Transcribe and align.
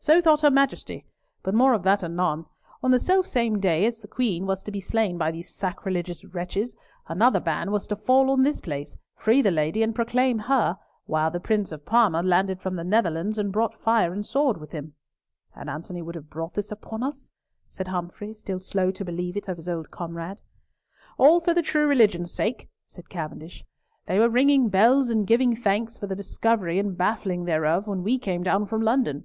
"So 0.00 0.22
thought 0.22 0.42
her 0.42 0.50
Majesty. 0.50 1.04
But 1.42 1.54
more 1.54 1.74
of 1.74 1.82
that 1.82 2.04
anon. 2.04 2.46
On 2.84 2.92
the 2.92 3.00
self 3.00 3.26
same 3.26 3.58
day 3.58 3.84
as 3.84 3.98
the 3.98 4.06
Queen 4.08 4.46
was 4.46 4.62
to 4.62 4.70
be 4.70 4.78
slain 4.80 5.18
by 5.18 5.32
these 5.32 5.52
sacrilegious 5.52 6.24
wretches, 6.24 6.76
another 7.08 7.40
band 7.40 7.72
was 7.72 7.88
to 7.88 7.96
fall 7.96 8.30
on 8.30 8.42
this 8.44 8.60
place, 8.60 8.96
free 9.16 9.42
the 9.42 9.50
lady 9.50 9.82
and 9.82 9.96
proclaim 9.96 10.38
her, 10.38 10.78
while 11.06 11.32
the 11.32 11.40
Prince 11.40 11.72
of 11.72 11.84
Parma 11.84 12.22
landed 12.22 12.60
from 12.62 12.76
the 12.76 12.84
Netherlands 12.84 13.38
and 13.38 13.52
brought 13.52 13.74
fire 13.82 14.12
and 14.12 14.24
sword 14.24 14.56
with 14.56 14.70
him." 14.70 14.94
"And 15.54 15.68
Antony 15.68 16.00
would 16.00 16.14
have 16.14 16.30
brought 16.30 16.54
this 16.54 16.70
upon 16.70 17.02
us?" 17.02 17.32
said 17.66 17.88
Humfrey, 17.88 18.32
still 18.34 18.60
slow 18.60 18.92
to 18.92 19.04
believe 19.04 19.36
it 19.36 19.48
of 19.48 19.56
his 19.56 19.68
old 19.68 19.90
comrade. 19.90 20.40
"All 21.18 21.40
for 21.40 21.52
the 21.52 21.60
true 21.60 21.88
religion's 21.88 22.32
sake," 22.32 22.70
said 22.84 23.10
Cavendish. 23.10 23.64
"They 24.06 24.20
were 24.20 24.30
ringing 24.30 24.68
bells 24.68 25.10
and 25.10 25.26
giving 25.26 25.56
thanks, 25.56 25.98
for 25.98 26.06
the 26.06 26.16
discovery 26.16 26.78
and 26.78 26.96
baffling 26.96 27.46
thereof, 27.46 27.88
when 27.88 28.04
we 28.04 28.16
came 28.20 28.44
down 28.44 28.64
from 28.66 28.80
London." 28.80 29.24